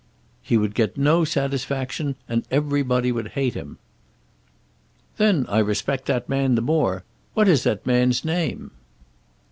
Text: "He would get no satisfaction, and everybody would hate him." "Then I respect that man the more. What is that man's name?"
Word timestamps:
"He 0.41 0.57
would 0.57 0.73
get 0.73 0.97
no 0.97 1.23
satisfaction, 1.23 2.15
and 2.27 2.43
everybody 2.49 3.11
would 3.11 3.27
hate 3.37 3.53
him." 3.53 3.77
"Then 5.17 5.45
I 5.47 5.59
respect 5.59 6.07
that 6.07 6.27
man 6.27 6.55
the 6.55 6.61
more. 6.63 7.03
What 7.35 7.47
is 7.47 7.61
that 7.65 7.85
man's 7.85 8.25
name?" 8.25 8.71